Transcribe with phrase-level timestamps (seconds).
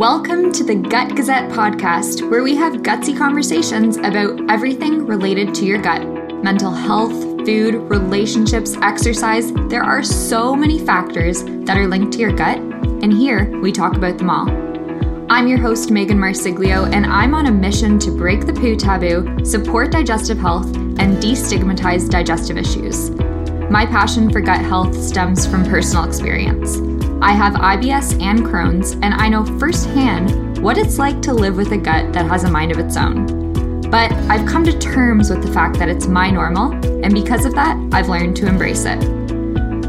[0.00, 5.66] Welcome to the Gut Gazette podcast, where we have gutsy conversations about everything related to
[5.66, 6.00] your gut
[6.42, 7.12] mental health,
[7.44, 9.52] food, relationships, exercise.
[9.68, 13.94] There are so many factors that are linked to your gut, and here we talk
[13.94, 14.48] about them all.
[15.30, 19.44] I'm your host, Megan Marsiglio, and I'm on a mission to break the poo taboo,
[19.44, 23.10] support digestive health, and destigmatize digestive issues.
[23.70, 26.78] My passion for gut health stems from personal experience.
[27.22, 31.72] I have IBS and Crohn's, and I know firsthand what it's like to live with
[31.72, 33.82] a gut that has a mind of its own.
[33.90, 36.72] But I've come to terms with the fact that it's my normal,
[37.04, 38.96] and because of that, I've learned to embrace it.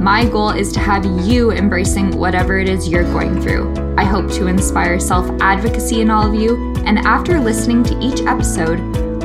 [0.02, 3.95] My goal is to have you embracing whatever it is you're going through.
[3.98, 8.21] I hope to inspire self advocacy in all of you, and after listening to each
[8.21, 8.79] episode,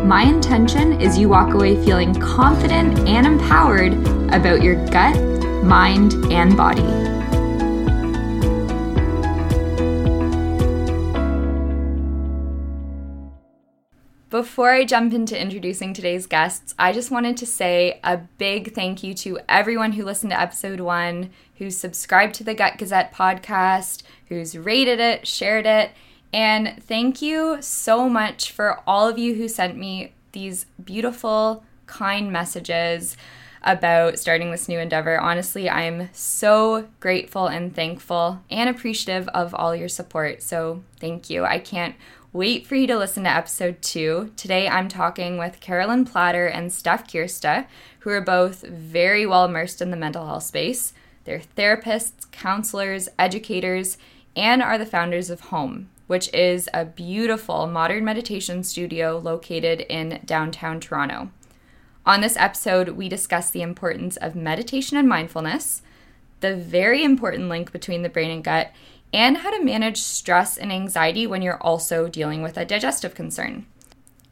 [0.04, 3.94] my intention is you walk away feeling confident and empowered
[4.32, 5.16] about your gut,
[5.64, 7.15] mind, and body.
[14.36, 19.02] Before I jump into introducing today's guests, I just wanted to say a big thank
[19.02, 24.02] you to everyone who listened to episode one, who's subscribed to the Gut Gazette podcast,
[24.28, 25.92] who's rated it, shared it,
[26.34, 32.30] and thank you so much for all of you who sent me these beautiful, kind
[32.30, 33.16] messages
[33.62, 35.18] about starting this new endeavor.
[35.18, 40.42] Honestly, I'm so grateful and thankful and appreciative of all your support.
[40.42, 41.46] So, thank you.
[41.46, 41.96] I can't
[42.36, 44.30] Wait for you to listen to episode two.
[44.36, 47.66] Today I'm talking with Carolyn Plater and Steph Kersta,
[48.00, 50.92] who are both very well immersed in the mental health space.
[51.24, 53.96] They're therapists, counselors, educators,
[54.36, 60.20] and are the founders of Hoame, which is a beautiful modern meditation studio located in
[60.26, 61.30] downtown Toronto.
[62.04, 65.80] On this episode, we discuss the importance of meditation and mindfulness,
[66.40, 68.72] the very important link between the brain and gut,
[69.12, 73.66] and how to manage stress and anxiety when you're also dealing with a digestive concern.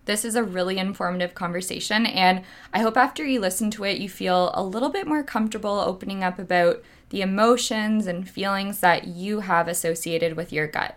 [0.07, 2.43] This is a really informative conversation, and
[2.75, 6.23] I hope after you listen to it, you feel a little bit more comfortable opening
[6.23, 10.97] up about the emotions and feelings that you have associated with your gut.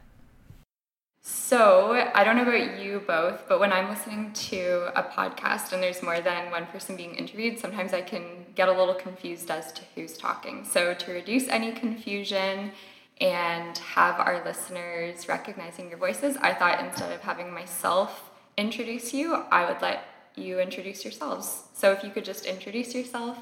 [1.21, 5.83] So, I don't know about you both, but when I'm listening to a podcast and
[5.83, 9.71] there's more than one person being interviewed, sometimes I can get a little confused as
[9.73, 10.65] to who's talking.
[10.65, 12.71] So, to reduce any confusion
[13.19, 19.35] and have our listeners recognizing your voices, I thought instead of having myself introduce you,
[19.51, 20.03] I would let
[20.35, 21.63] you introduce yourselves.
[21.73, 23.37] So if you could just introduce yourself,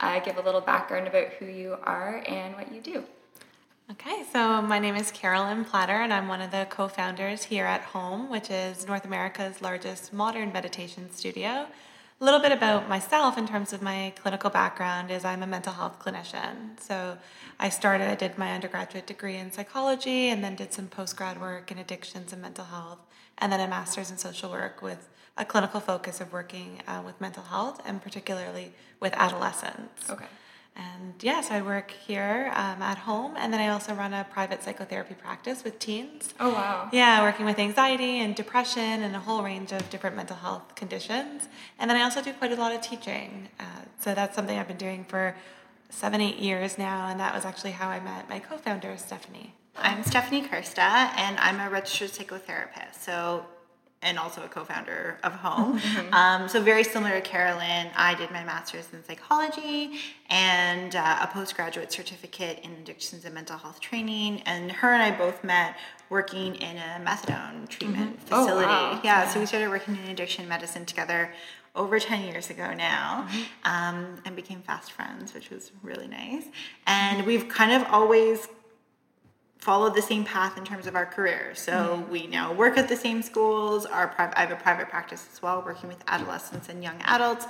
[0.00, 3.04] uh, give a little background about who you are and what you do.
[3.92, 7.66] Okay, so my name is Carolyn Plater, and I'm one of the co founders here
[7.66, 11.66] at Hoame, which is North America's largest modern meditation studio.
[12.20, 15.72] A little bit about myself in terms of my clinical background is I'm a mental
[15.72, 16.78] health clinician.
[16.78, 17.16] So
[17.58, 21.40] I started, I did my undergraduate degree in psychology and then did some post grad
[21.40, 22.98] work in addictions and mental health,
[23.38, 25.08] and then a master's in social work with
[25.38, 30.10] a clinical focus of working uh, with mental health and particularly with adolescents.
[30.10, 30.26] Okay.
[30.76, 34.62] And yes, I work here um, at Hoame, and then I also run a private
[34.62, 36.32] psychotherapy practice with teens.
[36.38, 36.88] Oh, wow.
[36.92, 41.48] Yeah, working with anxiety and depression and a whole range of different mental health conditions.
[41.78, 43.48] And then I also do quite a lot of teaching.
[43.58, 43.64] Uh,
[43.98, 45.34] so that's something I've been doing for
[45.90, 49.54] seven, eight years now, and that was actually how I met my co founder, Stephanie.
[49.76, 50.78] I'm Stephanie Kersta,
[51.16, 52.94] and I'm a registered psychotherapist.
[53.00, 53.46] So
[54.02, 55.80] and also a co-founder of Hoame.
[55.90, 56.14] Mm-hmm.
[56.14, 61.26] Um, so very similar to Carolyn, I did my master's in psychology and uh, a
[61.26, 64.42] postgraduate certificate in addictions and mental health training.
[64.42, 65.76] And her and I both met
[66.08, 68.26] working in a methadone treatment mm-hmm.
[68.26, 68.66] facility.
[68.66, 69.00] Oh, wow.
[69.02, 71.32] yeah, yeah, so we started working in addiction medicine together
[71.74, 73.42] over 10 years ago now mm-hmm.
[73.64, 76.44] um, and became fast friends, which was really nice.
[76.86, 78.48] And we've kind of always
[79.60, 81.52] followed the same path in terms of our career.
[81.54, 82.10] So mm-hmm.
[82.10, 83.86] we now work at the same schools.
[83.86, 87.46] Our pri- I have a private practice as well, working with adolescents and young adults.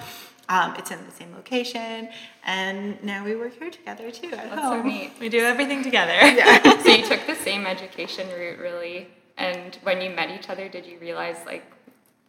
[0.48, 2.09] Um, it's in the same location,
[2.44, 4.82] and now we work here together too at That's Hoame.
[4.82, 5.12] so neat.
[5.21, 6.12] We do everything together.
[6.21, 6.82] Yeah.
[6.82, 9.06] so you took the same education route, really.
[9.38, 11.65] And when you met each other, did you realize like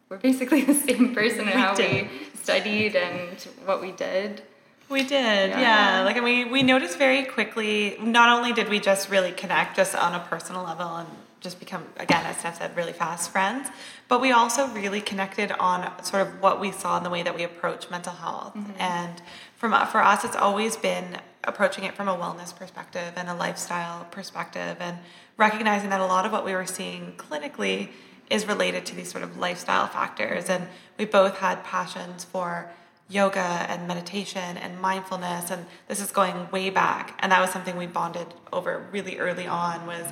[0.08, 2.08] we're basically the same person in how we
[2.40, 4.42] studied and what we did?
[4.88, 5.60] We did, yeah.
[5.60, 6.04] yeah.
[6.04, 7.96] Like, and we we noticed very quickly.
[8.00, 11.08] Not only did we just really connect, just on a personal level, and
[11.40, 13.68] just become again, as Steph said, really fast friends.
[14.08, 17.34] But we also really connected on sort of what we saw in the way that
[17.34, 18.54] we approach mental health.
[18.54, 18.72] Mm-hmm.
[18.78, 19.22] And
[19.56, 24.04] from for us, it's always been approaching it from a wellness perspective and a lifestyle
[24.04, 24.98] perspective, and
[25.36, 27.88] recognizing that a lot of what we were seeing clinically
[28.30, 30.48] is related to these sort of lifestyle factors.
[30.48, 30.68] And
[30.98, 32.70] we both had passions for
[33.12, 33.38] yoga
[33.68, 37.86] and meditation and mindfulness and this is going way back and that was something we
[37.86, 40.06] bonded over really early on was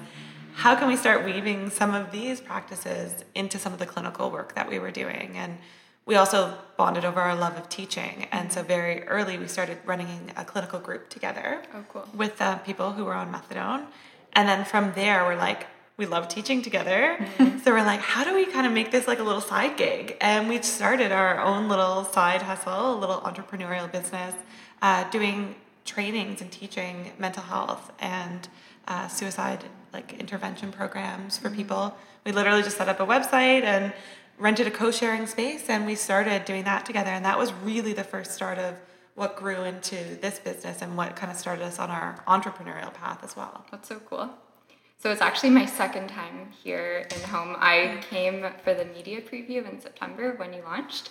[0.55, 4.55] how can we start weaving some of these practices into some of the clinical work
[4.57, 5.33] that we were doing?
[5.37, 5.59] And
[6.05, 8.27] we also bonded over our love of teaching.
[8.33, 12.09] And so very early, we started running a clinical group together Oh, cool.
[12.15, 13.87] with uh, people who were on methadone.
[14.35, 15.67] And then from there, we're like,
[16.01, 17.19] we love teaching together.
[17.19, 17.59] Mm-hmm.
[17.59, 20.17] So we're like, how do we kind of make this like a little side gig?
[20.23, 24.35] And we started our own little side hustle, a little entrepreneurial business,
[24.81, 28.49] uh, doing trainings and teaching mental health and
[28.89, 29.63] uh, suicide
[29.93, 31.95] like intervention programs for people.
[32.25, 33.93] We literally just set up a website and
[34.39, 37.11] rented a co-sharing space, and we started doing that together.
[37.11, 38.75] And that was really the first start of
[39.15, 43.23] what grew into this business and what kind of started us on our entrepreneurial path
[43.23, 43.67] as well.
[43.71, 44.31] That's so cool.
[45.01, 47.57] So it's actually my second time here in Hoame.
[47.59, 51.09] I came for the media preview in September when you launched,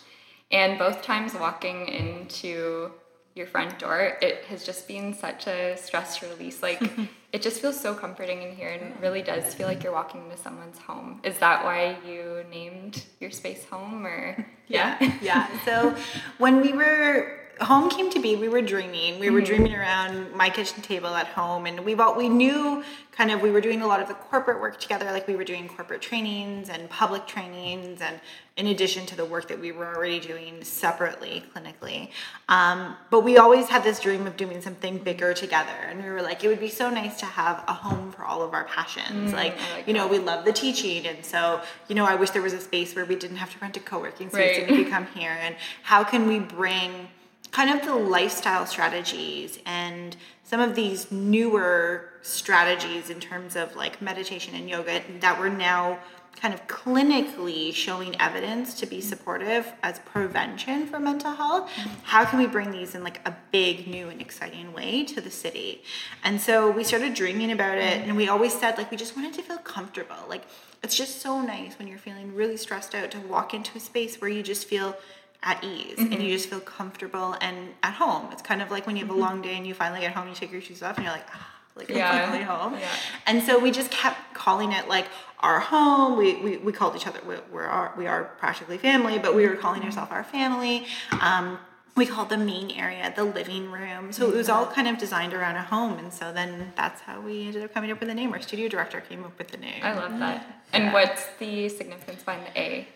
[0.52, 2.92] and both times walking into
[3.34, 6.62] your front door, it has just been such a stress release.
[6.62, 6.84] Like
[7.34, 10.38] it just feels so comforting in here and really does feel like you're walking into
[10.38, 11.20] someone's home.
[11.24, 15.48] Is that why you named your space Hoame or Yeah, yeah.
[15.66, 15.96] So
[16.38, 19.20] when we were Hoame came to be, we were dreaming.
[19.20, 23.32] We were dreaming around my kitchen table at home, and we all we knew kind
[23.32, 25.06] of we were doing a lot of the corporate work together.
[25.12, 28.20] Like we were doing corporate trainings and public trainings, and
[28.56, 32.10] in addition to the work that we were already doing separately clinically.
[32.48, 36.22] Um, but we always had this dream of doing something bigger together, and we were
[36.22, 39.34] like, it would be so nice to have a home for all of our passions.
[39.34, 42.30] like, I like you know, we love the teaching, and so you know, I wish
[42.30, 44.68] there was a space where we didn't have to rent a co-working space Right.
[44.68, 45.38] and we could come here.
[45.42, 47.10] And how can we bring
[47.52, 54.02] kind of the lifestyle strategies and some of these newer strategies in terms of like
[54.02, 56.00] meditation and yoga that we're now
[56.36, 61.70] kind of clinically showing evidence to be supportive as prevention for mental health
[62.04, 65.30] how can we bring these in like a big new and exciting way to the
[65.30, 65.84] city?
[66.24, 69.34] And so we started dreaming about it and we always said like we just wanted
[69.34, 70.16] to feel comfortable.
[70.28, 70.44] Like
[70.84, 74.20] it's just so nice when you're feeling really stressed out to walk into a space
[74.20, 74.96] where you just feel
[75.42, 78.28] at ease and you just feel comfortable and at home.
[78.32, 80.28] It's kind of like when you have a long day and you finally get home,
[80.28, 81.48] you take your shoes off and you're like, ah,
[81.78, 82.26] like I'm Yeah.
[82.26, 82.74] finally home.
[82.74, 82.90] Yeah.
[83.26, 85.06] And so we just kept calling it like
[85.40, 86.18] our home.
[86.18, 89.48] We, we, we called each other, we, we're our, we are practically family, but we
[89.48, 90.86] were calling ourselves our family.
[91.22, 91.58] Um,
[91.96, 94.12] we called the main area the living room.
[94.12, 95.98] So it was all kind of designed around a home.
[96.00, 98.32] And so then that's how we ended up coming up with the name.
[98.34, 99.82] Our studio director came up with the name.
[99.84, 100.62] I love that.
[100.74, 102.88] And what's the significance behind the A?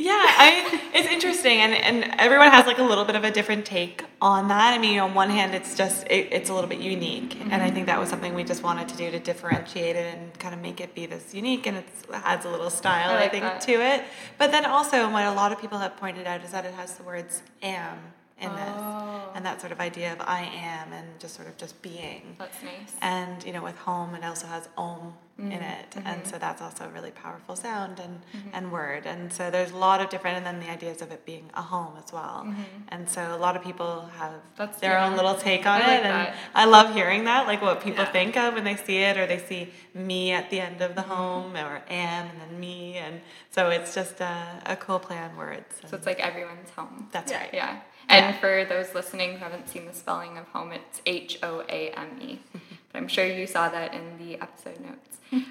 [0.00, 3.66] Yeah, I it's interesting, and, and everyone has like a little bit of a different
[3.66, 4.72] take on that.
[4.72, 7.58] I mean, on one hand, it's just it, it's a little bit unique, and I
[7.58, 7.74] mm-hmm.
[7.74, 10.60] think that was something we just wanted to do to differentiate it and kind of
[10.60, 13.42] make it be this unique, and it's, it adds a little style, I I, think,
[13.42, 13.60] that.
[13.62, 14.04] to it.
[14.38, 16.94] But then also, what a lot of people have pointed out is that it has
[16.94, 17.98] the words "am"
[18.40, 18.54] in Oh.
[18.54, 22.36] this, and that sort of idea of I am, and just sort of just being.
[22.38, 22.94] That's nice.
[23.00, 25.52] And you know, with Hoame, it also has om Mm-hmm.
[25.52, 29.06] in it, and so that's also a really powerful sound and and word.
[29.06, 31.62] And so there's a lot of different, and then the ideas of it being a
[31.62, 32.52] home as well.
[32.88, 34.56] And so a lot of people have Mm-hmm.
[34.56, 36.34] That's- their own little take on I it, like and that.
[36.56, 38.10] I love hearing that, like what people Yeah.
[38.18, 41.02] think of when they see it, or they see me at the end of the
[41.02, 43.20] home, or am, and then me, and
[43.52, 44.34] so it's just a,
[44.66, 45.72] a cool play on words.
[45.88, 47.08] So it's like everyone's home.
[47.12, 47.50] That's right.
[47.52, 47.78] Yeah.
[48.08, 51.90] And for those listening who haven't seen the spelling of Hoame, it's H O A
[51.90, 52.38] M E.
[52.90, 55.18] But I'm sure you saw that in the episode notes.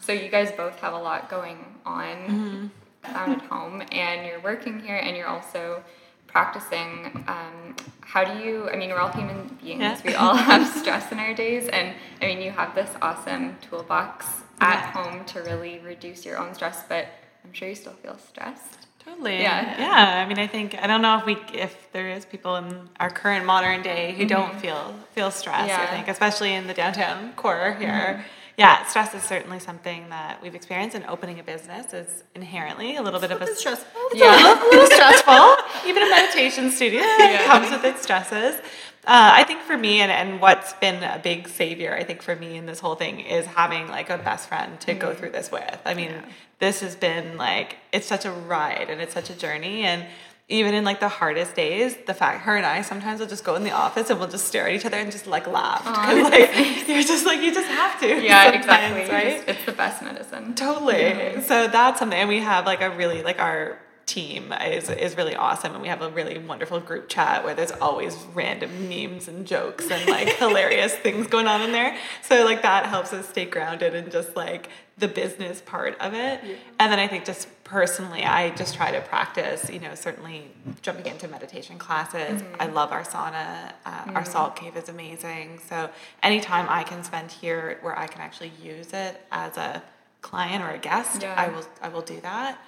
[0.00, 2.70] So you guys both have a lot going on
[3.04, 5.82] down at Hoame, and you're working here, and you're also
[6.26, 7.24] practicing.
[7.28, 8.70] Um, how do you?
[8.70, 9.80] I mean, we're all human beings.
[9.80, 10.00] Yeah.
[10.04, 14.26] We all have stress in our days, and I mean, you have this awesome toolbox
[14.60, 14.92] at Yeah.
[14.92, 16.84] Hoame to really reduce your own stress.
[16.88, 17.08] But
[17.44, 18.87] I'm sure you still feel stressed.
[19.08, 19.40] Totally.
[19.40, 19.78] Yeah.
[19.80, 20.24] Yeah.
[20.24, 23.10] I mean, I think I don't know if we if there is people in our
[23.10, 25.56] current modern day who don't feel feel stress.
[25.56, 25.68] I Mm-hmm.
[25.68, 25.78] Yeah.
[25.86, 25.94] Mm-hmm.
[25.96, 28.24] think, especially in the downtown core here.
[28.56, 33.02] Yeah, stress is certainly something that we've experienced, and opening a business is inherently a
[33.02, 34.00] little bit of a stressful.
[34.14, 34.34] Yeah.
[34.60, 35.56] a little stressful.
[35.88, 37.46] Even a meditation studio Yeah.
[37.46, 38.60] comes with its stresses.
[39.08, 42.36] Uh, I think for me, and, and what's been a big savior, I think for
[42.36, 45.50] me in this whole thing is having like a best friend to go through this
[45.50, 45.80] with.
[45.86, 46.12] I mean,
[46.58, 49.82] this has been like, it's such a ride and it's such a journey.
[49.84, 50.04] And
[50.50, 53.54] even in like the hardest days, the fact her and I sometimes will just go
[53.54, 55.84] in the office and we'll just stare at each other and just like laugh.
[55.84, 58.22] 'Cause, like, you're just like, you just have to.
[58.22, 59.08] Yeah, exactly.
[59.10, 59.42] Right?
[59.48, 60.54] it's the best medicine.
[60.54, 61.40] Totally.
[61.44, 65.36] So that's something, and we have like a really like our team is is really
[65.36, 69.46] awesome, and we have a really wonderful group chat where there's always random memes and
[69.46, 71.96] jokes and like hilarious things going on in there.
[72.22, 76.40] So like that helps us stay grounded in just like the business part of it,
[76.80, 80.50] and then I think just personally, I just try to practice, you know, certainly
[80.80, 82.40] jumping into meditation classes.
[82.42, 82.62] Mm-hmm.
[82.62, 83.72] I love our sauna.
[83.84, 84.16] Uh, mm-hmm.
[84.16, 85.60] Our salt cave is amazing.
[85.68, 85.90] So
[86.22, 89.82] anytime I can spend here where I can actually use it as a
[90.22, 91.34] client or a guest, yeah.
[91.36, 92.58] I will I will do that.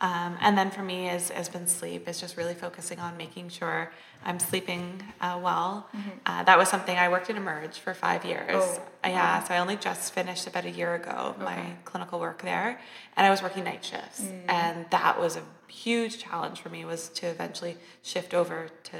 [0.00, 2.08] Um, and then for me is has been sleep.
[2.08, 3.92] Is just really focusing on making sure
[4.24, 5.88] I'm sleeping uh, well.
[5.94, 6.08] Mm-hmm.
[6.24, 8.50] Uh, that was something I worked in Emerge for five years.
[8.50, 9.44] Oh, yeah, wow.
[9.44, 11.44] so I only just finished about a year ago okay.
[11.44, 12.80] my clinical work there,
[13.16, 14.40] and I was working night shifts, mm.
[14.48, 16.84] and that was a huge challenge for me.
[16.84, 18.96] Was to eventually shift over to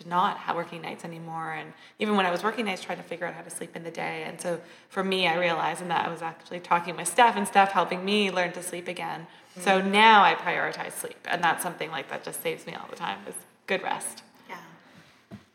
[0.00, 3.04] to not have working nights anymore and even when i was working nights trying to
[3.04, 5.90] figure out how to sleep in the day and so for me i realized and
[5.90, 9.26] that i was actually talking with steph and steph helping me learn to sleep again.
[9.52, 9.60] Mm-hmm.
[9.62, 12.96] so now i prioritize sleep and that's something like that just saves me all the
[12.96, 13.34] time is
[13.66, 14.22] good rest.
[14.48, 14.56] Yeah.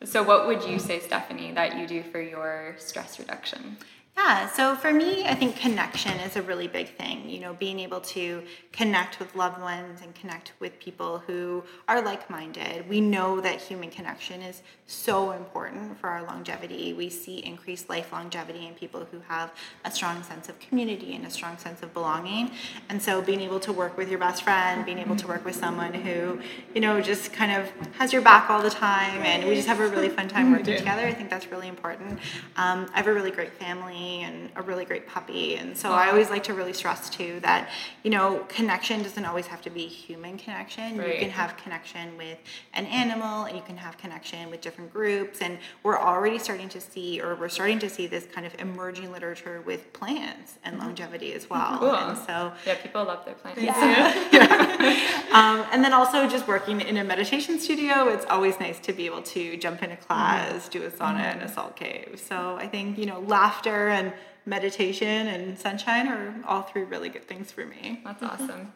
[0.04, 3.78] So what would you say stephanie that you do for your stress reduction
[4.18, 7.30] yeah, so for me, I think connection is a really big thing.
[7.30, 8.42] You know, being able to
[8.72, 12.88] connect with loved ones and connect with people who are like minded.
[12.88, 16.94] We know that human connection is so important for our longevity.
[16.94, 19.52] We see increased life longevity in people who have
[19.86, 22.52] a strong sense of community and a strong sense of belonging.
[22.90, 25.56] And so being able to work with your best friend, being able to work with
[25.56, 26.40] someone who,
[26.74, 29.80] you know, just kind of has your back all the time and we just have
[29.80, 32.20] a really fun time working together, I think that's really important.
[32.58, 35.56] Um, I have a really great family and a really great puppy.
[35.56, 37.70] And so I always like to really stress too that,
[38.04, 40.98] you know, connection doesn't always have to be human connection.
[40.98, 41.14] Right.
[41.14, 42.38] You can have connection with
[42.74, 45.42] an animal and you can have connection with different groups.
[45.42, 49.12] And we're already starting to see, or we're starting to see this kind of emerging
[49.12, 50.86] literature with plants and mm-hmm.
[50.86, 51.78] longevity as well.
[51.80, 51.96] Cool.
[51.96, 53.62] And so, yeah, people love their plants.
[53.62, 54.30] Yeah.
[54.32, 55.28] yeah.
[55.32, 59.06] um, and then also just working in a meditation studio, it's always nice to be
[59.06, 60.80] able to jump in a class, mm-hmm.
[60.80, 61.40] do a sauna mm-hmm.
[61.40, 62.22] and a salt cave.
[62.28, 64.14] So I think, you know, laughter and
[64.46, 68.02] meditation and sunshine are all three really good things for me.
[68.04, 68.44] That's mm-hmm.
[68.44, 68.74] awesome.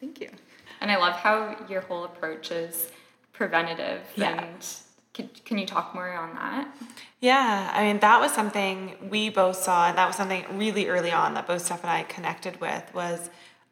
[0.00, 0.30] Thank you.
[0.80, 2.90] And I love how your whole approach is
[3.32, 4.44] preventative yeah.
[4.44, 4.66] and
[5.12, 6.68] can, can you talk more on that?
[7.20, 11.10] Yeah, I mean, that was something we both saw, and that was something really early
[11.10, 13.28] on that both Steph and I connected with was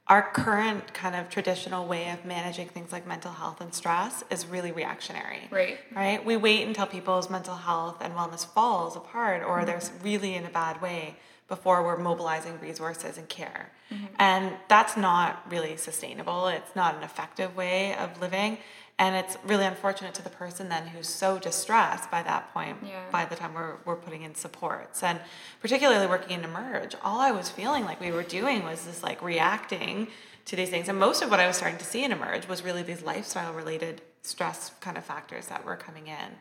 [0.08, 4.46] our current kind of traditional way of managing things like mental health and stress is
[4.46, 5.48] really reactionary.
[5.50, 5.78] Right.
[5.94, 6.24] Right?
[6.24, 9.66] We wait until people's mental health and wellness falls apart or mm-hmm.
[9.66, 11.16] they're really in a bad way
[11.48, 13.72] before we're mobilizing resources and care.
[13.90, 14.06] Mm-hmm.
[14.18, 16.48] And that's not really sustainable.
[16.48, 18.58] It's not an effective way of living.
[18.98, 23.04] And it's really unfortunate to the person then who's so distressed by that point, yeah.
[23.12, 25.02] by the time we're, we're putting in supports.
[25.02, 25.20] And
[25.60, 29.22] particularly working in Emerge, all I was feeling like we were doing was this like
[29.22, 30.08] reacting
[30.46, 30.88] to these things.
[30.88, 33.52] And most of what I was starting to see in Emerge was really these lifestyle
[33.52, 36.36] related stress kind of factors that were coming in.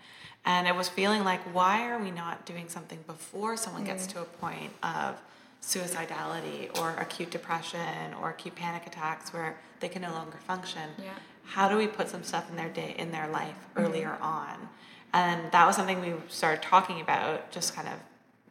[0.46, 3.88] And it was feeling like, why are we not doing something before someone mm.
[3.88, 5.20] gets to a point of
[5.62, 10.90] suicidality or acute depression or acute panic attacks where they can no longer function?
[10.98, 11.14] Yeah
[11.48, 14.24] how do we put some stuff in their day in their life earlier mm-hmm.
[14.24, 14.70] on
[15.14, 17.94] and that was something we started talking about just kind of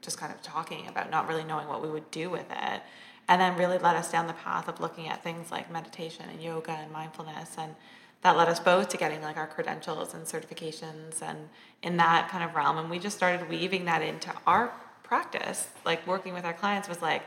[0.01, 2.83] just kind of talking about not really knowing what we would do with it
[3.29, 6.43] and then really led us down the path of looking at things like meditation and
[6.43, 7.75] yoga and mindfulness and
[8.27, 11.49] that led us both to getting like our credentials and certifications and
[11.85, 14.73] in that kind of realm and we just started weaving that into our
[15.05, 17.23] practice like working with our clients was like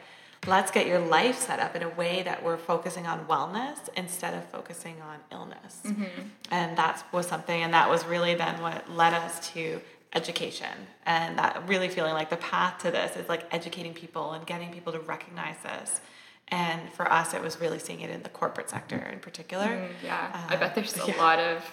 [0.46, 4.34] let's get your life set up in a way that we're focusing on wellness instead
[4.34, 5.82] of focusing on illness.
[5.86, 6.04] Mm-hmm.
[6.52, 9.82] And that was something, and that was really then what led us to
[10.14, 10.72] education.
[11.06, 14.72] And that really feeling like the path to this is like educating people and getting
[14.72, 16.00] people to recognize this.
[16.52, 19.68] And for us, it was really seeing it in the corporate sector in particular.
[19.68, 21.18] Mm, yeah, uh, I bet there's a yeah.
[21.18, 21.64] lot of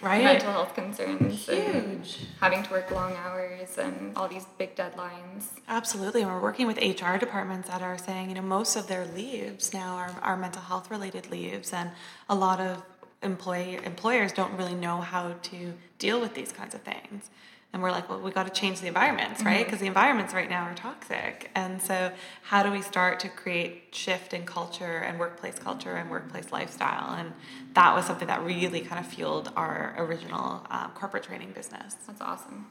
[0.00, 0.24] right?
[0.24, 6.22] mental health concerns huge having to work long hours and all these big deadlines absolutely
[6.22, 9.72] and we're working with hr departments that are saying you know most of their leaves
[9.72, 11.90] now are, are mental health related leaves and
[12.28, 12.82] a lot of
[13.22, 17.30] employee employers don't really know how to deal with these kinds of things
[17.72, 19.64] and we're like well we got to change the environments right?
[19.64, 19.84] Because mm-hmm.
[19.84, 21.50] the environments right now are toxic.
[21.54, 22.12] And so
[22.42, 27.14] how do we start to create shift in culture and workplace culture and workplace lifestyle?
[27.14, 27.32] And
[27.74, 31.94] that was something that really kind of fueled our original um, corporate training business.
[32.06, 32.66] That's awesome.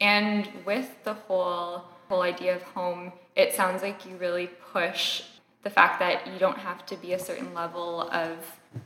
[0.00, 5.22] And with the whole whole idea of home it sounds like you really push
[5.62, 8.38] the fact that you don't have to be a certain level of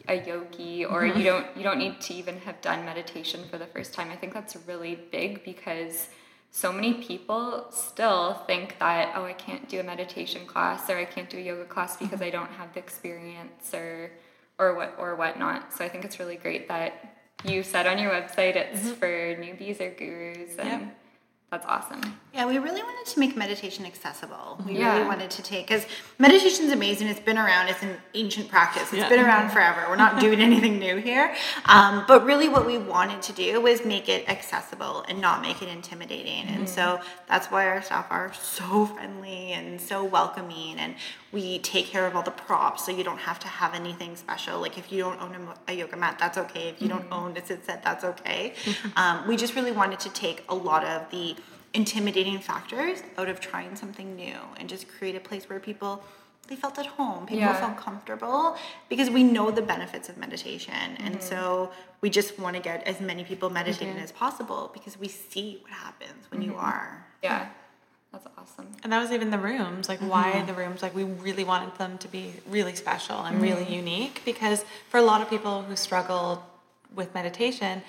[0.09, 3.67] a yogi or you don't you don't need to even have done meditation for the
[3.67, 4.11] first time.
[4.11, 6.09] I think that's really big because
[6.51, 11.05] so many people still think that oh I can't do a meditation class or I
[11.05, 12.21] can't do a yoga class because.
[12.21, 14.11] I don't have the experience or
[14.59, 15.73] or what or whatnot.
[15.73, 18.93] So I think it's really great that you said on your website it's mm-hmm.
[18.93, 20.99] for newbies or gurus and yep.
[21.51, 22.19] that's awesome.
[22.33, 24.61] Yeah, we really wanted to make meditation accessible.
[24.65, 24.93] We Yeah.
[24.95, 25.85] really wanted to take because
[26.19, 27.09] meditation's amazing.
[27.09, 27.69] It's been around.
[27.69, 28.85] It's an ancient practice.
[28.85, 29.09] It's Yeah.
[29.09, 29.85] been around forever.
[29.89, 31.35] We're not doing anything new here.
[31.65, 35.61] Um, but really, what we wanted to do was make it accessible and not make
[35.61, 36.47] it intimidating.
[36.49, 40.79] And so that's why our staff are so friendly and so welcoming.
[40.79, 40.95] And
[41.33, 44.61] we take care of all the props, so you don't have to have anything special.
[44.61, 45.35] Like if you don't own
[45.69, 46.69] a, a yoga mat, that's okay.
[46.69, 48.55] If you don't own a sit set, that's okay.
[48.95, 51.35] um, we just really wanted to take a lot of the
[51.73, 56.03] intimidating factors out of trying something new and just create a place where people
[56.49, 57.61] they felt at home people Yeah.
[57.61, 58.57] felt comfortable
[58.89, 61.29] because we know the benefits of meditation and mm-hmm.
[61.29, 64.03] so we just want to get as many people meditating mm-hmm.
[64.03, 66.65] as possible because we see what happens when you mm-hmm.
[66.65, 67.49] are Yeah.
[68.13, 68.67] That's awesome.
[68.83, 69.89] And that was even the rooms.
[69.89, 70.83] Like, why the rooms?
[70.83, 75.03] Like, we really wanted them to be really special and really unique because for a
[75.03, 76.45] lot of people who struggle
[76.95, 77.83] with meditation,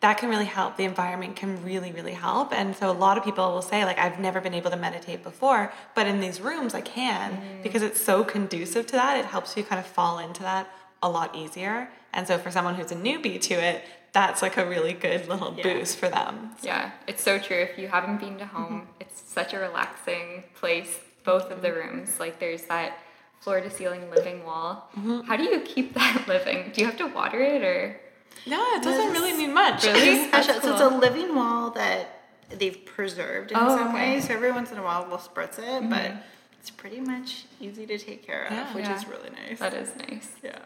[0.00, 0.76] that can really help.
[0.76, 2.52] The environment can really, really help.
[2.52, 5.22] And so, a lot of people will say, like, I've never been able to meditate
[5.22, 7.62] before, but in these rooms, I can mm.
[7.62, 9.18] because it's so conducive to that.
[9.18, 10.70] It helps you kind of fall into that
[11.02, 11.88] a lot easier.
[12.12, 15.50] And so, for someone who's a newbie to it, that's like a really good little
[15.50, 16.50] boost for them.
[16.62, 17.58] Yeah, it's so true.
[17.58, 19.00] If you haven't been to Hoame, mm-hmm.
[19.00, 21.96] it's such a relaxing place, both of the mm-hmm.
[21.96, 22.20] rooms.
[22.20, 22.98] Like there's that
[23.40, 24.88] floor to ceiling living wall.
[24.96, 25.20] Mm-hmm.
[25.22, 26.70] How do you keep that living?
[26.72, 28.00] Do you have to water it or
[28.46, 29.84] No, it doesn't really mean much.
[29.84, 30.08] Really?
[30.08, 30.54] It's special.
[30.54, 34.14] That's So it's a living wall that they've preserved in Oh, some okay.
[34.14, 34.20] way.
[34.20, 35.90] So every once in a while we'll spritz it, mm-hmm.
[35.90, 36.12] but
[36.60, 38.74] it's pretty much easy to take care of, Yeah.
[38.74, 38.96] which Yeah.
[38.96, 39.58] is really nice.
[39.58, 40.30] that is nice.
[40.42, 40.58] yeah.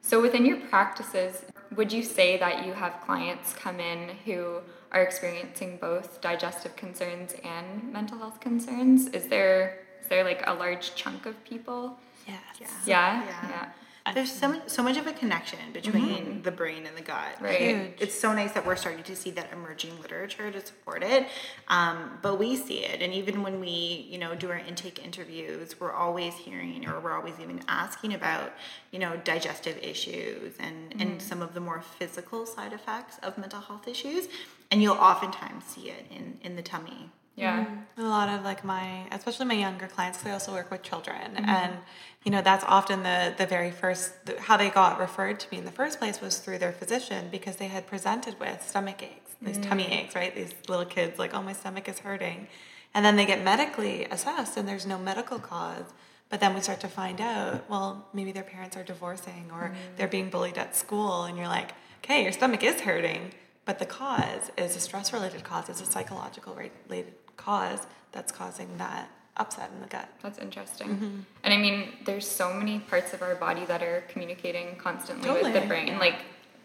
[0.00, 1.44] So within your practices,
[1.74, 4.60] would you say that you have clients come in who
[4.92, 9.08] are experiencing both digestive concerns and mental health concerns?
[9.08, 11.98] Is there is there like a large chunk of people?
[12.28, 12.40] Yes.
[12.86, 13.22] Yeah.
[13.24, 13.48] Yeah.
[13.48, 13.66] Yeah.
[14.12, 16.42] There's so much, so much of a connection between mm-hmm.
[16.42, 17.40] the brain and the gut.
[17.40, 17.60] Right.
[17.60, 17.92] Huge.
[18.00, 21.26] It's so nice that we're starting to see that emerging literature to support it.
[21.68, 25.80] Um, but we see it, and even when we, you know, do our intake interviews,
[25.80, 28.52] we're always hearing, or we're always even asking about,
[28.90, 31.18] you know, digestive issues and and mm-hmm.
[31.18, 34.28] some of the more physical side effects of mental health issues.
[34.70, 37.10] And you'll oftentimes see it in in the tummy.
[37.36, 37.64] Yeah.
[37.64, 38.02] Mm-hmm.
[38.02, 41.36] A lot of like my, especially my younger clients, 'cause I also work with children,
[41.36, 41.78] and
[42.24, 45.64] you know that's often the the very first how they got referred to me in
[45.64, 49.58] the first place was through their physician because they had presented with stomach aches, these
[49.58, 49.92] tummy mm.
[49.92, 50.34] aches, right?
[50.34, 52.48] These little kids like, oh, my stomach is hurting,
[52.94, 55.84] and then they get medically assessed, and there's no medical cause.
[56.30, 59.74] But then we start to find out, well, maybe their parents are divorcing or mm.
[59.96, 63.32] they're being bullied at school, and you're like, okay, your stomach is hurting,
[63.66, 68.78] but the cause is a stress related cause, it's a psychological related cause that's causing
[68.78, 70.08] that upset in the gut.
[70.22, 70.88] That's interesting.
[70.88, 71.18] Mm-hmm.
[71.42, 75.42] And I mean, there's so many parts of our body that are communicating constantly with
[75.42, 75.66] the Totally.
[75.66, 75.98] brain.
[75.98, 76.16] Like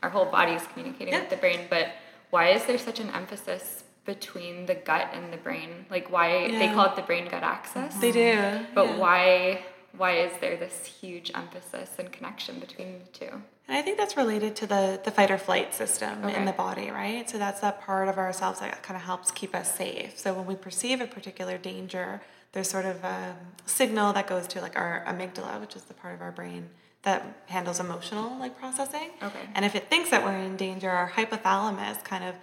[0.03, 1.21] our whole body is communicating Yeah.
[1.21, 1.87] with the brain, but
[2.29, 5.85] why is there such an emphasis between the gut and the brain?
[5.89, 7.95] Like why they call it the brain gut axis?
[7.95, 8.65] They do.
[8.75, 8.97] But yeah.
[8.97, 9.65] why
[9.97, 13.41] why is there this huge emphasis and connection between the two?
[13.67, 16.35] And I think that's related to the, the fight or flight system Okay.
[16.35, 17.27] in the body, right?
[17.27, 20.17] So that's that part of ourselves that kind of helps keep us safe.
[20.17, 23.35] So when we perceive a particular danger, there's sort of a
[23.65, 26.69] signal that goes to like our amygdala, which is the part of our brain
[27.03, 29.11] that handles emotional like processing.
[29.21, 29.49] Okay.
[29.55, 32.35] And if it thinks that we're in danger, our hypothalamus kind of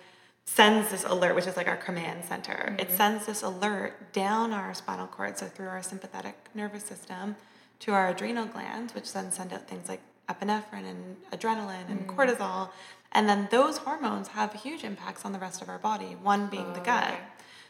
[0.47, 2.77] sends this alert, which is like our command center.
[2.79, 2.97] It mm-hmm.
[2.97, 7.37] sends this alert down our spinal cord, so through our sympathetic nervous system
[7.81, 12.17] to our adrenal glands, which then send out things like epinephrine and adrenaline and mm.
[12.17, 12.71] cortisol.
[13.13, 16.73] And then those hormones have huge impacts on the rest of our body, one being
[16.73, 17.05] the oh, gut.
[17.05, 17.21] okay.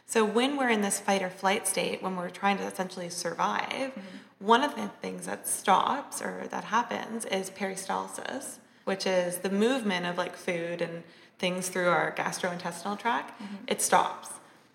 [0.09, 3.91] So when we're in this fight or flight state, when we're trying to essentially survive,
[3.91, 3.99] mm-hmm.
[4.39, 10.05] one of the things that stops or that happens is peristalsis, which is the movement
[10.05, 11.03] of like food and
[11.39, 13.39] things through our gastrointestinal tract.
[13.41, 13.55] Mm-hmm.
[13.67, 14.29] It stops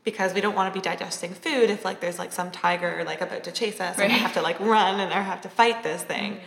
[0.05, 3.23] because we don't want to be digesting food if like there's like some tiger like
[3.23, 5.83] about to chase us and we have to like run and or have to fight
[5.83, 6.33] this thing.
[6.35, 6.45] Mm-hmm.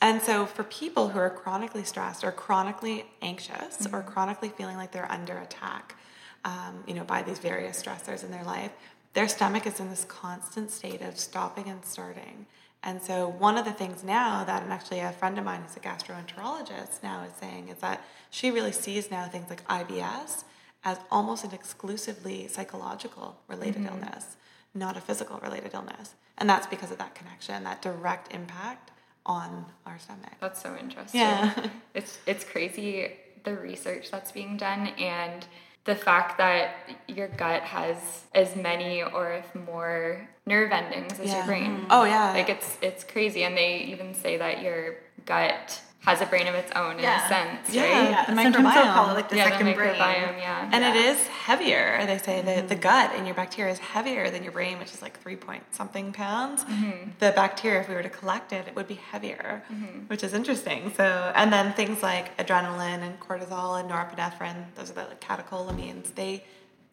[0.00, 4.92] And so for people who are chronically stressed or chronically anxious or chronically feeling like
[4.92, 5.96] they're under attack,
[6.44, 8.72] um, you know, by these various stressors in their life,
[9.14, 12.46] their stomach is in this constant state of stopping and starting.
[12.82, 15.76] And so one of the things now that, and actually a friend of mine who's
[15.76, 20.44] a gastroenterologist now is saying is that she really sees now things like IBS
[20.84, 24.36] as almost an exclusively psychological related illness,
[24.74, 26.14] not a physical related illness.
[26.36, 28.92] And that's because of that connection, that direct impact
[29.26, 30.32] on our stomach.
[30.40, 31.20] That's so interesting.
[31.20, 31.68] Yeah.
[31.94, 33.10] It's it's crazy
[33.42, 35.44] the research that's being done and
[35.88, 36.74] the fact that
[37.08, 37.96] your gut has
[38.34, 41.70] as many or if more nerve endings as your brain.
[41.70, 41.86] Mm-hmm.
[41.88, 42.32] Oh, yeah.
[42.32, 46.54] Like it's it's crazy and they even say that your gut has a brain of
[46.54, 47.24] its own in Yeah.
[47.24, 47.82] a sense, Yeah.
[47.82, 48.10] right?
[48.10, 49.10] Yeah, The sometimes they'll call microbiome.
[49.10, 49.94] it like the yeah, second the brain.
[49.96, 50.68] yeah.
[50.72, 51.10] And it Yeah.
[51.10, 52.06] is heavier.
[52.06, 52.82] They say that the mm-hmm.
[52.82, 56.12] gut and your bacteria is heavier than your brain, which is like three point something
[56.12, 56.64] pounds.
[56.64, 57.10] Mm-hmm.
[57.18, 60.06] The bacteria, if we were to collect it, it would be heavier, mm-hmm.
[60.06, 60.92] which is interesting.
[60.96, 66.14] So, and then things like adrenaline and cortisol and norepinephrine, those are the like, catecholamines,
[66.14, 66.44] they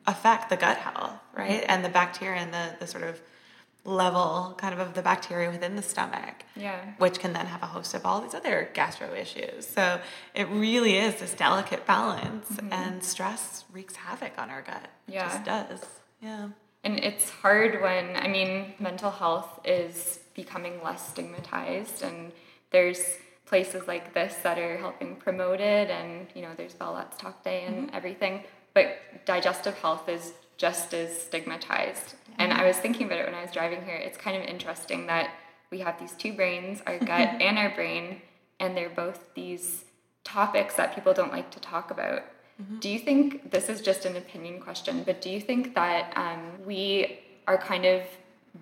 [0.08, 1.64] affect the gut health, right?
[1.68, 3.22] And the bacteria and the, the sort of
[3.86, 6.80] level kind of of the bacteria within the stomach Yeah.
[6.98, 9.68] which can then have a host of all these other gastro issues.
[9.68, 10.00] So
[10.34, 12.74] it really is this delicate balance, mm-hmm.
[12.74, 14.88] and stress wreaks havoc on our gut.
[15.08, 15.28] It Yeah.
[15.28, 15.86] just does.
[16.20, 16.50] Yeah.
[16.84, 22.32] And it's hard when, I mean, mental health is becoming less stigmatized, and
[22.72, 23.02] there's
[23.46, 27.44] places like this that are helping promote it, and you know, there's Bell Let's Talk
[27.44, 27.96] Day and mm-hmm.
[27.96, 28.44] everything.
[28.74, 32.16] But digestive health is just as stigmatized.
[32.38, 33.96] And I was thinking about it when I was driving here.
[33.96, 35.32] It's kind of interesting that
[35.72, 37.10] we have these two brains, our gut
[37.42, 38.22] and our brain,
[38.60, 39.86] and they're both these
[40.24, 42.24] topics that people don't like to talk about.
[42.80, 46.66] Do you think this is just an opinion question, but do you think that um,
[46.66, 48.04] we are kind of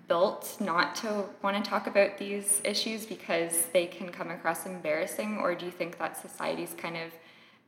[0.08, 5.38] built not to want to talk about these issues because they can come across embarrassing,
[5.38, 7.12] or do you think that society's kind of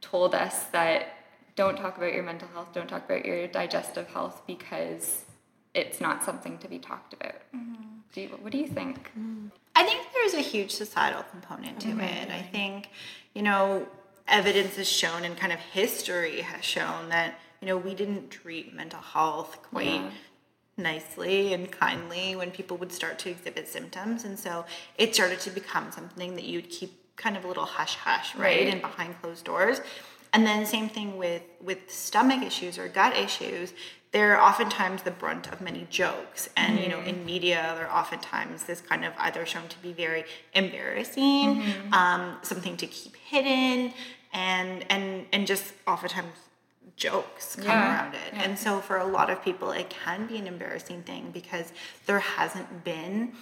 [0.01, 1.16] told us that
[1.57, 5.25] don't talk about your mental health, don't talk about your digestive health because
[5.75, 7.37] it's not something to be talked about?
[7.55, 7.83] Mm-hmm.
[8.13, 9.11] Do you, what do you think?
[9.19, 9.49] Mm-hmm.
[9.75, 12.31] I think there's a huge societal component to it.
[12.31, 12.91] I think,
[13.35, 13.87] you know,
[14.29, 18.75] evidence has shown and kind of history has shown that, you know, we didn't treat
[18.75, 20.11] mental health quite Yeah.
[20.79, 24.25] nicely and kindly when people would start to exhibit symptoms.
[24.25, 24.65] And so
[24.97, 28.43] it started to become something that you'd keep kind of a little hush hush, right?
[28.65, 28.69] Right.
[28.73, 29.81] And behind closed doors.
[30.37, 33.73] And then same thing with with stomach issues or gut issues.
[34.13, 38.81] They're oftentimes the brunt of many jokes, and you know, in media, they're oftentimes this
[38.83, 43.95] kind of either shown to be very embarrassing, um, something to keep hidden,
[44.35, 46.35] and and and just oftentimes
[46.97, 48.21] jokes come Yeah, around it.
[48.35, 48.43] yeah.
[48.43, 51.73] And so for a lot of people, it can be an embarrassing thing because
[52.07, 53.33] there hasn't been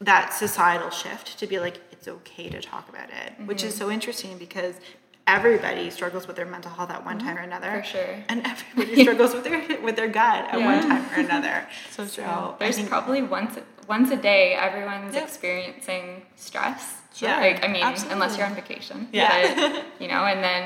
[0.00, 3.68] that societal shift to be like it's okay to talk about it, which Mm-hmm.
[3.68, 4.74] is so interesting because
[5.28, 7.68] everybody struggles with their mental health at one time or another.
[7.68, 7.80] Mm-hmm.
[7.80, 8.14] For sure.
[8.30, 10.66] And everybody struggles with their with their gut at Yeah.
[10.72, 11.56] one time or another.
[11.90, 12.54] So true.
[12.58, 13.54] There's think- probably once
[13.88, 15.24] once a day everyone's Yep.
[15.28, 16.82] experiencing stress.
[17.14, 17.28] Sure.
[17.46, 18.14] Like I mean, Absolutely.
[18.14, 19.08] unless you're on vacation.
[19.12, 19.54] Yeah.
[19.54, 20.62] But, you know, and then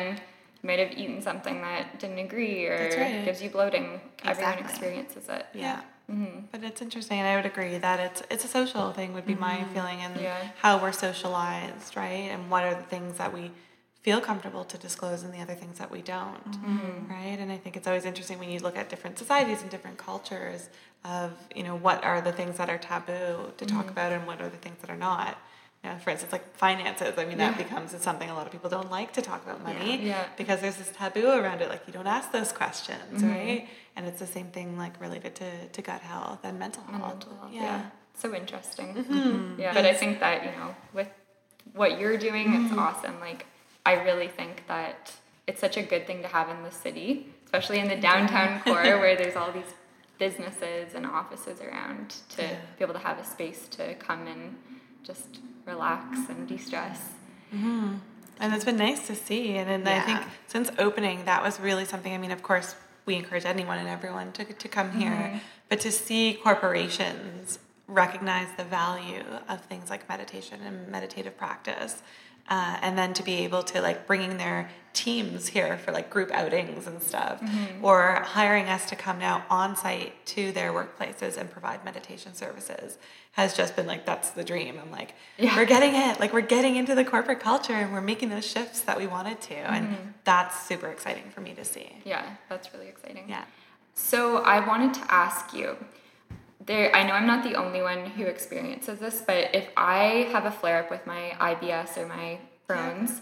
[0.62, 3.24] you might have eaten something that didn't agree or right.
[3.24, 4.00] gives you bloating.
[4.24, 5.46] Everyone experiences it.
[5.54, 5.80] yeah.
[6.52, 9.34] But it's interesting, and I would agree that it's it's a social thing would be
[9.34, 10.36] my feeling, and Yeah.
[10.60, 12.28] how we're socialized, right?
[12.34, 13.44] And what are the things that we
[14.02, 17.10] feel comfortable to disclose, and the other things that we don't, mm-hmm.
[17.10, 17.38] right?
[17.38, 20.68] And I think it's always interesting when you look at different societies and different cultures
[21.04, 23.88] of you know what are the things that are taboo to talk mm-hmm.
[23.90, 25.38] about, and what are the things that are not.
[25.84, 27.14] You know, for instance, like finances.
[27.18, 27.64] I mean, that Yeah.
[27.64, 30.26] becomes something a lot of people don't like to talk about money Yeah.
[30.36, 31.68] because there's this taboo around it.
[31.68, 33.28] Like you don't ask those questions, mm-hmm.
[33.28, 33.68] right?
[33.96, 37.08] And it's the same thing like related to, to gut health and mental And health.
[37.08, 37.52] mental health.
[37.52, 37.62] Yeah.
[37.62, 37.82] Yeah.
[38.16, 39.56] So interesting.
[39.58, 39.74] Yeah.
[39.74, 41.08] But I think that, you know, with
[41.72, 43.18] what you're doing, it's awesome.
[43.18, 43.46] Like,
[43.84, 45.12] I really think that
[45.46, 48.82] it's such a good thing to have in the city, especially in the downtown core
[48.82, 49.74] where there's all these
[50.18, 52.56] businesses and offices around to Yeah.
[52.78, 54.56] be able to have a space to come and
[55.02, 57.00] just relax and de stress.
[57.52, 57.94] Mm-hmm.
[58.40, 59.56] And it's been nice to see.
[59.56, 62.12] And then I think since opening, that was really something.
[62.12, 65.38] I mean, of course, we encourage anyone and everyone to, to come here, mm-hmm.
[65.68, 72.02] but to see corporations recognize the value of things like meditation and meditative practice.
[72.48, 76.30] Uh, and then to be able to like bringing their teams here for like group
[76.32, 77.42] outings and stuff.
[77.80, 82.98] Or hiring us to come now on site to their workplaces and provide meditation services
[83.32, 84.78] has just been like that's the dream.
[84.82, 85.56] I'm like Yeah.
[85.56, 86.20] we're getting it.
[86.20, 89.40] Like we're getting into the corporate culture and we're making those shifts that we wanted
[89.42, 89.54] to.
[89.54, 91.88] And that's super exciting for me to see.
[92.04, 93.24] Yeah, that's really exciting.
[93.28, 93.44] yeah.
[93.94, 95.76] So I wanted to ask you.
[96.66, 100.44] There, I know I'm not the only one who experiences this, but if I have
[100.44, 103.20] a flare up with my IBS or my Crohn's,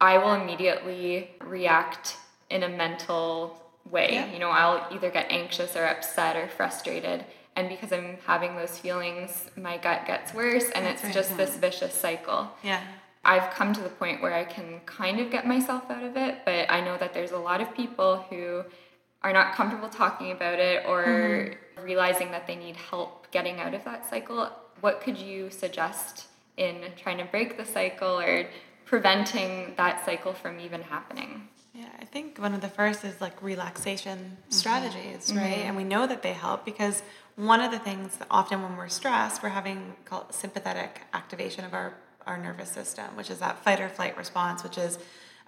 [0.00, 2.16] I will immediately react
[2.50, 4.12] in a mental way.
[4.14, 4.32] Yeah.
[4.32, 7.24] You know, I'll either get anxious or upset or frustrated.
[7.56, 11.14] And because I'm having those feelings, my gut gets worse, and That's it's right.
[11.14, 12.48] just this vicious cycle.
[12.62, 12.80] yeah
[13.24, 16.38] I've come to the point where I can kind of get myself out of it,
[16.46, 18.62] but I know that there's a lot of people who
[19.22, 21.82] are not comfortable talking about it or mm-hmm.
[21.82, 24.50] realizing that they need help getting out of that cycle.
[24.80, 26.26] What could you suggest
[26.56, 28.46] in trying to break the cycle or
[28.84, 31.48] preventing that cycle from even happening?
[31.74, 34.50] Yeah, I think one of the first is like relaxation mm-hmm.
[34.50, 35.58] strategies, right?
[35.58, 35.68] Mm-hmm.
[35.68, 37.02] And we know that they help because
[37.36, 41.74] one of the things that often when we're stressed, we're having called sympathetic activation of
[41.74, 41.94] our
[42.26, 44.98] our nervous system, which is that fight or flight response, which is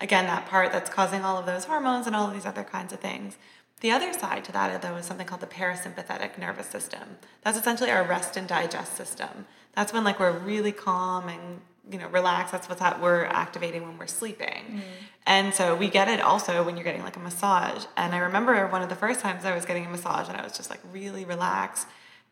[0.00, 2.92] again that part that's causing all of those hormones and all of these other kinds
[2.92, 3.36] of things.
[3.80, 7.18] The other side to that, though, is something called the parasympathetic nervous system.
[7.42, 9.46] That's essentially our rest and digest system.
[9.74, 12.52] That's when like we're really calm and you know relaxed.
[12.52, 14.64] That's what that we're activating when we're sleeping.
[14.70, 14.80] Mm.
[15.26, 17.84] And so we get it also when you're getting like a massage.
[17.96, 20.42] And I remember one of the first times I was getting a massage and I
[20.42, 21.86] was just like really relaxed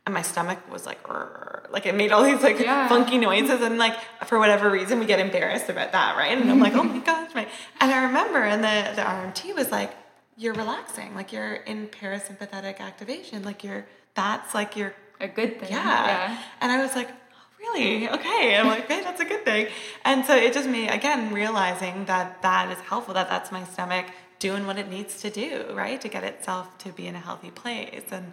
[0.09, 0.99] and my stomach was like
[1.71, 2.89] like it made all these like yeah.
[2.89, 6.61] funky noises and like for whatever reason we get embarrassed about that right and i'm
[6.61, 9.93] like oh my gosh right and i remember and the, the rmt was like
[10.39, 15.71] you're relaxing like you're in parasympathetic activation like you're that's like you're a good thing
[15.71, 16.43] yeah, yeah.
[16.61, 18.09] and i was like oh, really?
[18.09, 18.57] Okay.
[18.57, 19.69] I'm like hey that's a good thing.
[20.05, 24.07] And so it just me again realizing that that is helpful that that's my stomach
[24.39, 27.51] doing what it needs to do right to get itself to be in a healthy
[27.51, 28.05] place.
[28.11, 28.33] And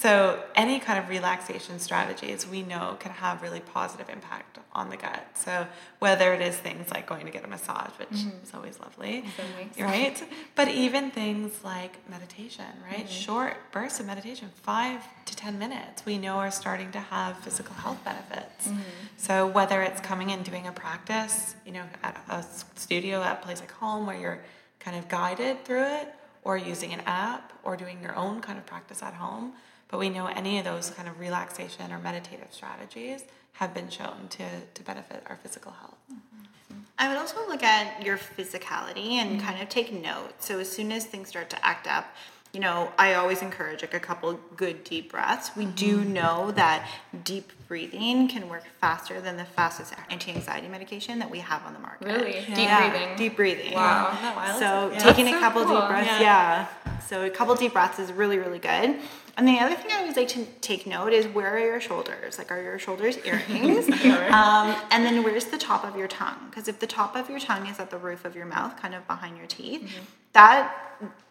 [0.00, 4.96] so any kind of relaxation strategies we know can have really positive impact on the
[4.98, 5.26] gut.
[5.32, 5.66] So
[6.00, 8.44] whether it is things like going to get a massage, which mm-hmm.
[8.44, 9.24] is always lovely,
[9.56, 9.80] nice.
[9.80, 10.22] right?
[10.54, 13.06] But even things like meditation, right?
[13.06, 13.08] Mm-hmm.
[13.08, 17.74] Short bursts of meditation, five to ten minutes, we know are starting to have physical
[17.76, 18.68] health benefits.
[18.68, 18.80] Mm-hmm.
[19.16, 22.44] So whether it's coming and doing a practice, you know, at a
[22.78, 24.44] studio, at a place like Hoame where you're
[24.78, 26.12] kind of guided through it,
[26.44, 29.54] or using an app, or doing your own kind of practice at home
[29.88, 34.28] but we know any of those kind of relaxation or meditative strategies have been shown
[34.30, 34.44] to,
[34.74, 35.96] to benefit our physical health.
[36.12, 36.76] Mm-hmm.
[36.98, 39.46] I would also look at your physicality and mm-hmm.
[39.46, 40.34] kind of take note.
[40.38, 42.06] So as soon as things start to act up,
[42.52, 45.50] you know, I always encourage like a couple good deep breaths.
[45.56, 46.12] We do mm-hmm.
[46.14, 46.88] know that
[47.22, 51.80] deep breathing can work faster than the fastest anti-anxiety medication that we have on the
[51.80, 52.06] market.
[52.06, 52.38] Really?
[52.48, 52.54] Yeah.
[52.54, 53.16] Deep breathing.
[53.16, 53.74] Deep breathing.
[53.74, 54.56] Wow.
[54.58, 54.98] So yeah.
[55.00, 55.80] taking a couple cool.
[55.80, 56.66] deep breaths, yeah.
[56.86, 56.98] yeah.
[57.00, 59.00] So a couple deep breaths is really, really good.
[59.36, 62.38] And the other thing I always like to take note is where are your shoulders?
[62.38, 63.88] Like, are your shoulders earrings?
[63.88, 66.38] um, and then where's the top of your tongue?
[66.48, 68.94] Because if the top of your tongue is at the roof of your mouth, kind
[68.94, 70.04] of behind your teeth, mm-hmm.
[70.32, 70.74] that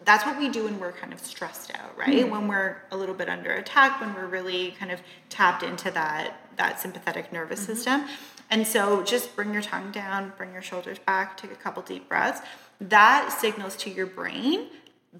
[0.03, 2.09] that's what we do when we're kind of stressed out, right?
[2.09, 2.29] Mm-hmm.
[2.29, 6.41] When we're a little bit under attack, when we're really kind of tapped into that
[6.57, 7.73] that sympathetic nervous mm-hmm.
[7.73, 8.05] system.
[8.51, 12.07] And so just bring your tongue down, bring your shoulders back, take a couple deep
[12.07, 12.41] breaths.
[12.79, 14.67] That signals to your brain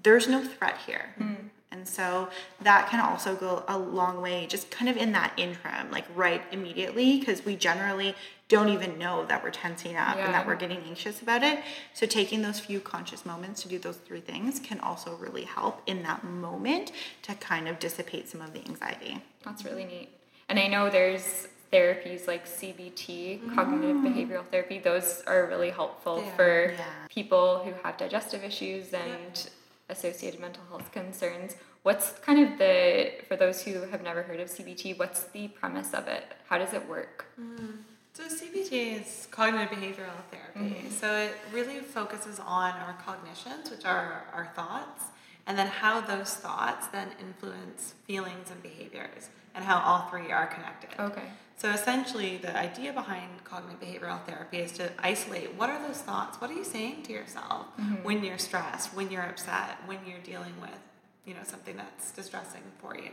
[0.02, 1.14] there's no threat here.
[1.18, 1.36] Mm.
[1.76, 2.28] And so
[2.62, 6.42] that can also go a long way, just kind of in that interim, like right
[6.50, 8.14] immediately, because we generally
[8.48, 10.24] don't even know that we're tensing up yeah.
[10.24, 11.62] and that we're getting anxious about it.
[11.92, 15.82] So taking those few conscious moments to do those three things can also really help
[15.86, 19.22] in that moment to kind of dissipate some of the anxiety.
[19.44, 20.08] That's really neat.
[20.48, 23.54] And I know there's therapies like CBT, mm.
[23.54, 26.36] cognitive behavioral therapy, those are really helpful yeah.
[26.36, 26.84] for yeah.
[27.10, 29.50] people who have digestive issues and
[29.88, 31.56] associated mental health concerns.
[31.82, 35.94] What's kind of the, for those who have never heard of CBT, what's the premise
[35.94, 36.24] of it?
[36.48, 37.26] How does it work?
[37.40, 37.76] Mm.
[38.12, 40.74] So, CBT is cognitive behavioral therapy.
[40.74, 40.90] Mm-hmm.
[40.90, 45.04] So, it really focuses on our cognitions, which are our thoughts,
[45.46, 50.46] and then how those thoughts then influence feelings and behaviors, and how all three are
[50.46, 50.90] connected.
[50.98, 51.28] Okay.
[51.56, 56.38] So essentially, the idea behind cognitive behavioral therapy is to isolate what are those thoughts?
[56.38, 58.02] What are you saying to yourself mm-hmm.
[58.04, 60.78] when you're stressed, when you're upset, when you're dealing with,
[61.24, 63.10] you know, something that's distressing for you?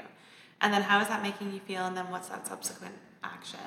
[0.59, 1.85] And then how is that making you feel?
[1.85, 3.59] And then what's that subsequent action?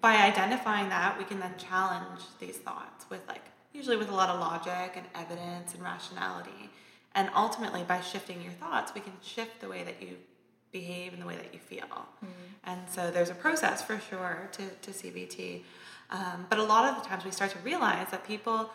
[0.00, 3.42] By identifying that, we can then challenge these thoughts with like
[3.74, 6.70] usually with a lot of logic and evidence and rationality.
[7.14, 10.16] And ultimately, by shifting your thoughts, we can shift the way that you
[10.72, 11.86] behave and the way that you feel.
[11.86, 12.28] Mm-hmm.
[12.64, 15.62] And so there's a process for sure to, to CBT.
[16.10, 18.70] Um, but a lot of the times we start to realize that people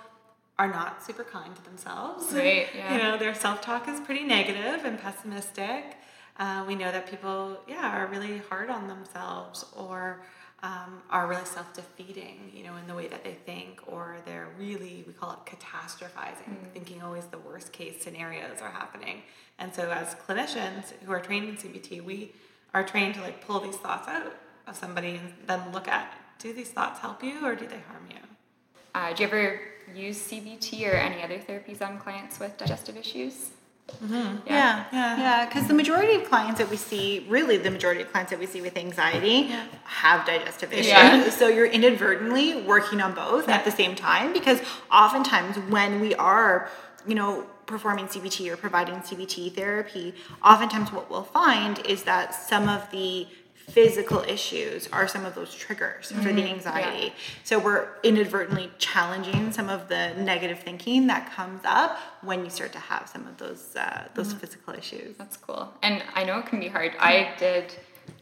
[0.60, 2.32] are not super kind to themselves.
[2.32, 2.68] Right.
[2.76, 2.94] Yeah.
[2.98, 5.98] you know, their self talk is pretty negative and pessimistic.
[6.38, 10.22] Uh, we know that people, yeah, are really hard on themselves or
[10.64, 15.04] um, are really self-defeating, you know, in the way that they think, or they're really,
[15.06, 16.72] we call it catastrophizing, mm.
[16.74, 19.24] thinking always the worst case scenarios are happening.
[19.60, 22.32] And so as clinicians who are trained in CBT, we
[22.74, 24.34] are trained to like pull these thoughts out
[24.66, 28.08] of somebody and then look at, do these thoughts help you or do they harm
[28.10, 28.18] you?
[28.96, 29.60] Uh, do you ever
[29.94, 33.50] use CBT or any other therapies on clients with digestive issues?
[33.92, 34.48] Mm-hmm.
[34.48, 35.46] Yeah, yeah, yeah.
[35.46, 35.68] Because yeah.
[35.68, 38.62] the majority of clients that we see, really the majority of clients that we see
[38.62, 39.66] with anxiety, yeah.
[39.84, 41.34] have digestive issues.
[41.44, 46.70] So you're inadvertently working on both at the same time because oftentimes when we are,
[47.08, 52.70] you know, performing CBT or providing CBT therapy, oftentimes what we'll find is that some
[52.70, 53.28] of the
[53.70, 56.22] physical issues are some of those triggers mm-hmm.
[56.22, 56.54] for the mm-hmm.
[56.54, 57.06] anxiety.
[57.08, 57.14] Yeah.
[57.44, 62.74] So we're inadvertently challenging some of the negative thinking that comes up when you start
[62.74, 64.40] to have some of those uh, those mm-hmm.
[64.40, 65.18] physical issues.
[65.18, 65.74] That's cool.
[65.82, 66.94] And I know it can be hard.
[67.00, 67.76] I did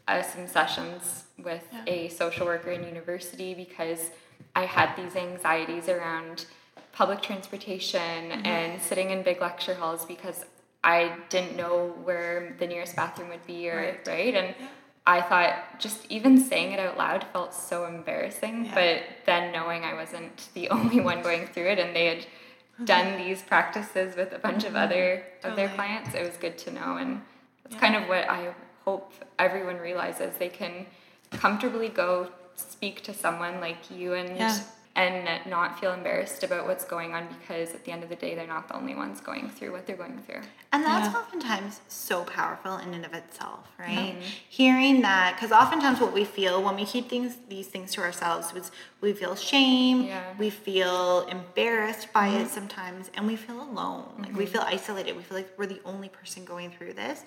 [0.08, 1.82] uh, some sessions with yeah.
[1.86, 4.10] a social worker in university because
[4.54, 6.46] I had these anxieties around
[6.92, 8.46] public transportation mm-hmm.
[8.46, 10.44] and sitting in big lecture halls because
[10.84, 14.34] I didn't know where the nearest bathroom would be or right, right?
[14.34, 14.66] and yeah.
[15.06, 18.74] I thought just even saying it out loud felt so embarrassing yeah.
[18.74, 22.84] but then knowing I wasn't the only one going through it and they had mm-hmm.
[22.84, 25.50] done these practices with a bunch of other totally.
[25.50, 27.20] of their clients it was good to know and
[27.64, 27.80] that's yeah.
[27.80, 30.86] kind of what I hope everyone realizes they can
[31.30, 34.58] comfortably go speak to someone like you and yeah
[34.94, 38.34] and not feel embarrassed about what's going on because at the end of the day
[38.34, 40.40] they're not the only ones going through what they're going through
[40.72, 41.18] and that's yeah.
[41.18, 44.20] oftentimes so powerful in and of itself right mm-hmm.
[44.48, 48.52] hearing that because oftentimes what we feel when we keep things these things to ourselves
[48.54, 48.70] is
[49.02, 50.22] we feel shame yeah.
[50.38, 52.42] we feel embarrassed by mm-hmm.
[52.42, 54.22] it sometimes and we feel alone mm-hmm.
[54.22, 54.54] like we mm-hmm.
[54.54, 57.24] feel isolated we feel like we're the only person going through this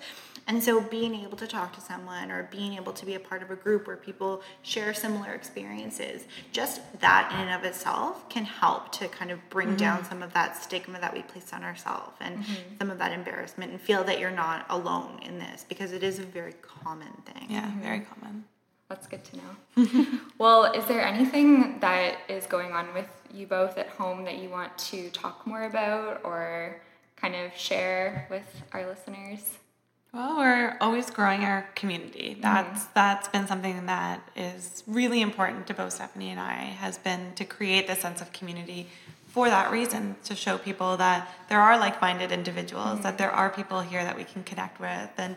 [0.48, 3.42] and so being able to talk to someone or being able to be a part
[3.42, 8.44] of a group where people share similar experiences, just that in and of itself can
[8.44, 9.76] help to kind of bring mm-hmm.
[9.78, 12.76] down some of that stigma that we place on ourselves and mm-hmm.
[12.78, 16.20] some of that embarrassment and feel that you're not alone in this because it is
[16.20, 17.46] a very common thing.
[17.50, 18.44] Yeah, very common.
[18.88, 20.20] That's good to know.
[20.38, 24.48] well, is there anything that is going on with you both at Hoame that you
[24.48, 26.80] want to talk more about or
[27.16, 29.58] kind of share with our listeners?
[30.12, 32.38] Well, we're always growing our community.
[32.40, 32.90] That's mm-hmm.
[32.94, 37.44] that's been something that is really important to both Stephanie and I has been to
[37.44, 38.86] create this sense of community
[39.26, 43.02] for that reason to show people that there are like-minded individuals, mm-hmm.
[43.02, 45.36] that there are people here that we can connect with and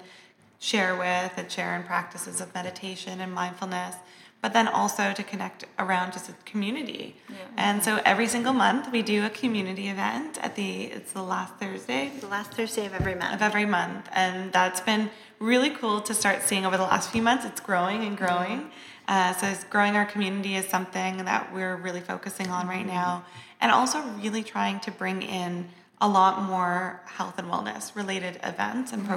[0.59, 3.95] share with and share in practices of meditation and mindfulness
[4.41, 7.15] but then also to connect around just a community.
[7.29, 7.35] Yeah.
[7.57, 11.55] And so every single month we do a community event at the it's the last
[11.55, 12.11] Thursday.
[12.19, 13.33] The last Thursday of every month.
[13.33, 14.07] Of every month.
[14.13, 17.45] And that's been really cool to start seeing over the last few months.
[17.45, 18.59] It's growing and growing.
[18.59, 18.69] Mm-hmm.
[19.09, 22.95] Uh, so it's growing our community is something that we're really focusing on right mm-hmm.
[22.95, 23.25] now.
[23.59, 25.67] And also really trying to bring in
[25.99, 29.11] a lot more health and wellness related events and mm-hmm.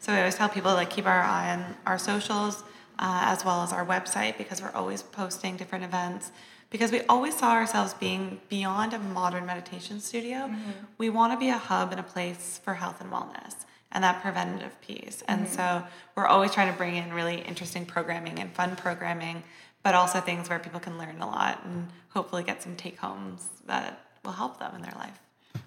[0.00, 2.62] So we always tell people like keep our eye on our socials
[2.98, 6.30] uh, as well as our website because we're always posting different events.
[6.70, 10.38] Because we always saw ourselves being beyond a modern meditation studio.
[10.38, 10.70] Mm-hmm.
[10.98, 14.20] We want to be a hub and a place for health and wellness and that
[14.20, 15.22] preventative piece.
[15.26, 15.54] And mm-hmm.
[15.54, 15.82] so
[16.14, 19.42] we're always trying to bring in really interesting programming and fun programming,
[19.82, 23.48] but also things where people can learn a lot and hopefully get some take homes
[23.66, 25.18] that will help them in their life.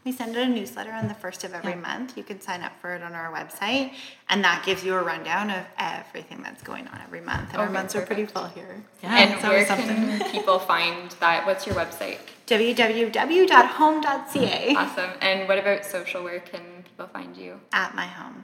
[0.03, 1.77] We send out a newsletter on the first of every yeah.
[1.77, 2.17] month.
[2.17, 3.93] You can sign up for it on our website,
[4.29, 7.49] and that gives you a rundown of everything that's going on every month.
[7.49, 8.11] And okay, our months perfect.
[8.11, 8.83] are pretty full here.
[9.03, 11.45] Yeah, and where can people find that?
[11.45, 12.17] What's your website?
[12.47, 14.75] www.hoame.ca.
[14.75, 15.11] Awesome.
[15.21, 16.23] And what about social?
[16.23, 17.61] Where can people find you?
[17.71, 18.43] At my Hoame.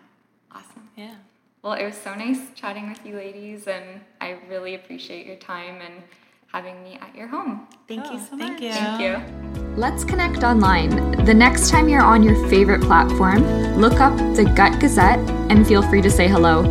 [0.52, 0.90] Awesome.
[0.96, 1.16] Yeah.
[1.64, 5.82] Well, it was so nice chatting with you, ladies, and I really appreciate your time
[5.82, 6.04] and
[6.48, 7.68] having me at your home.
[7.88, 8.62] Thank oh, you so thank much.
[8.62, 8.72] You.
[8.72, 9.58] Thank you.
[9.76, 11.24] Let's connect online.
[11.26, 13.44] The next time you're on your favorite platform,
[13.78, 15.20] look up the Gut Gazette
[15.52, 16.66] and feel free to say hello.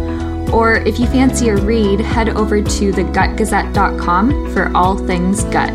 [0.52, 5.70] Or if you fancy a read, head over to thegutgazette.com for all things gut.